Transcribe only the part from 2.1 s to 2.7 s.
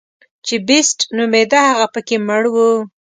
مړ و.